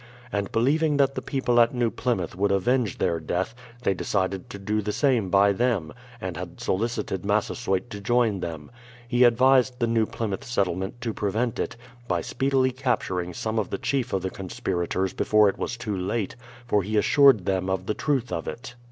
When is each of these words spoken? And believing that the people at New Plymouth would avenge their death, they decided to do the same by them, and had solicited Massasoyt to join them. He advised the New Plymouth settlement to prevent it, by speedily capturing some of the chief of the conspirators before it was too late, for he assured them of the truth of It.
And 0.31 0.51
believing 0.51 0.97
that 0.97 1.13
the 1.13 1.21
people 1.21 1.59
at 1.61 1.75
New 1.75 1.91
Plymouth 1.91 2.35
would 2.35 2.51
avenge 2.51 2.97
their 2.97 3.19
death, 3.19 3.53
they 3.83 3.93
decided 3.93 4.49
to 4.49 4.57
do 4.57 4.81
the 4.81 4.91
same 4.91 5.29
by 5.29 5.51
them, 5.53 5.93
and 6.19 6.37
had 6.37 6.59
solicited 6.59 7.23
Massasoyt 7.23 7.87
to 7.91 8.01
join 8.01 8.39
them. 8.39 8.71
He 9.07 9.23
advised 9.25 9.77
the 9.77 9.85
New 9.85 10.07
Plymouth 10.07 10.43
settlement 10.43 11.01
to 11.01 11.13
prevent 11.13 11.59
it, 11.59 11.75
by 12.07 12.21
speedily 12.21 12.71
capturing 12.71 13.31
some 13.35 13.59
of 13.59 13.69
the 13.69 13.77
chief 13.77 14.11
of 14.11 14.23
the 14.23 14.31
conspirators 14.31 15.13
before 15.13 15.49
it 15.49 15.59
was 15.59 15.77
too 15.77 15.95
late, 15.95 16.35
for 16.65 16.81
he 16.81 16.97
assured 16.97 17.45
them 17.45 17.69
of 17.69 17.85
the 17.85 17.93
truth 17.93 18.31
of 18.31 18.47
It. 18.47 18.73